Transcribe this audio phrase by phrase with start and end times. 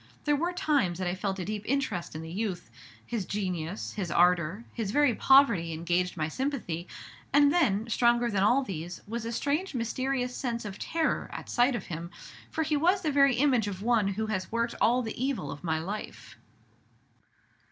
[0.25, 2.71] There were times that I felt a deep interest in the youth:
[3.05, 6.87] his genius, his ardor, his very poverty engaged my sympathy;
[7.31, 11.75] and then, stronger than all these, was a strange, mysterious sense of terror at sight
[11.75, 12.09] of him,
[12.49, 15.63] for he was the very image of one who has worked all the evil of
[15.63, 16.35] my life."